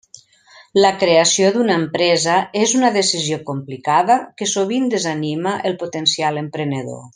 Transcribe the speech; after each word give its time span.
La 0.83 0.91
creació 1.01 1.51
d'una 1.57 1.75
empresa 1.81 2.37
és 2.63 2.73
una 2.79 2.91
decisió 2.97 3.39
complicada 3.51 4.17
que 4.41 4.49
sovint 4.55 4.91
desanima 4.97 5.55
el 5.71 5.79
potencial 5.85 6.45
emprenedor. 6.45 7.07